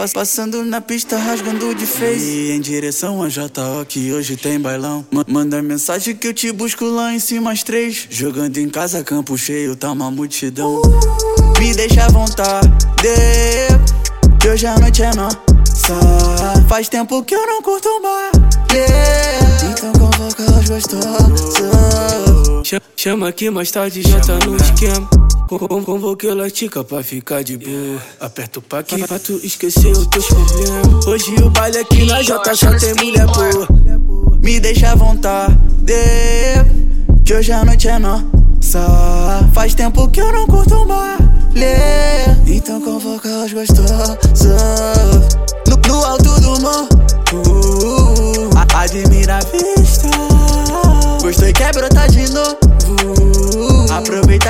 Pass- 0.00 0.14
Passando 0.14 0.64
na 0.64 0.80
pista, 0.80 1.18
rasgando 1.18 1.74
de 1.74 1.84
face. 1.84 2.24
E 2.24 2.52
em 2.52 2.60
direção 2.60 3.22
a 3.22 3.28
JO, 3.28 3.84
que 3.86 4.10
hoje 4.14 4.34
tem 4.34 4.58
bailão. 4.58 5.04
Ma- 5.10 5.26
manda 5.28 5.60
mensagem 5.60 6.16
que 6.16 6.26
eu 6.28 6.32
te 6.32 6.50
busco 6.52 6.86
lá 6.86 7.12
em 7.12 7.20
cima 7.20 7.52
às 7.52 7.62
três. 7.62 8.06
Jogando 8.08 8.56
em 8.56 8.70
casa, 8.70 9.04
campo 9.04 9.36
cheio, 9.36 9.76
tá 9.76 9.92
uma 9.92 10.10
multidão. 10.10 10.80
Me 11.58 11.74
deixa 11.74 12.06
à 12.06 12.08
vontade, 12.08 12.66
que 14.40 14.48
hoje 14.48 14.66
a 14.66 14.74
noite 14.78 15.02
é 15.02 15.14
nossa. 15.14 15.36
Faz 16.66 16.88
tempo 16.88 17.22
que 17.22 17.34
eu 17.34 17.46
não 17.46 17.60
curto 17.60 17.88
mais. 18.00 18.32
Yeah. 18.72 19.70
Então 19.70 19.92
convoca 19.92 20.44
as 20.44 20.66
gostosas. 20.66 22.66
Cha- 22.66 22.80
Chama 22.96 23.28
aqui 23.28 23.50
mais 23.50 23.70
tarde, 23.70 24.00
já 24.00 24.18
tá 24.20 24.38
no 24.46 24.56
esquema. 24.56 25.10
Convoquei 25.58 26.30
a 26.30 26.48
tica 26.48 26.84
pra 26.84 27.02
ficar 27.02 27.42
de 27.42 27.56
boa. 27.56 28.00
Aperta 28.20 28.60
o 28.60 28.62
paquinho 28.62 29.04
pra 29.08 29.18
tu 29.18 29.32
esquecer 29.42 29.90
os 29.90 30.06
teus 30.06 30.28
problemas. 30.28 31.04
Hoje 31.06 31.34
o 31.42 31.50
baile 31.50 31.78
aqui 31.78 32.04
na 32.06 32.22
J 32.22 32.54
só 32.54 32.70
tem 32.78 32.94
mulher 32.94 33.26
boa. 33.26 33.66
Me 34.40 34.60
deixa 34.60 34.92
à 34.92 34.94
vontade, 34.94 35.58
que 37.24 37.34
hoje 37.34 37.50
a 37.50 37.64
noite 37.64 37.88
é 37.88 37.98
nossa. 37.98 38.30
Faz 39.52 39.74
tempo 39.74 40.08
que 40.08 40.20
eu 40.20 40.30
não 40.30 40.46
curto 40.46 40.86
mais. 40.86 41.18
Então 42.46 42.80
convoca 42.80 43.42
as 43.42 43.52
gostosas. 43.52 44.18
No, 45.66 45.76
no 45.88 46.04
alto 46.04 46.40
do 46.42 46.60
morro, 46.60 46.88
admira 48.72 49.38
a 49.38 49.40
vista. 49.40 49.69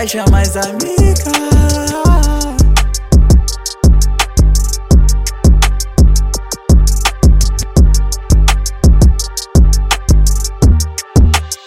quer 0.06 0.26
é 0.26 0.30
mais 0.30 0.56
amiga. 0.56 0.80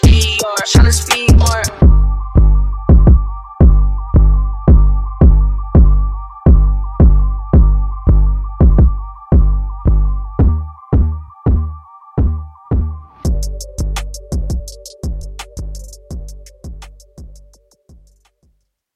amigas. 0.02 0.72
Tryna 0.72 0.92
speed 0.92 1.36
more. 1.36 1.83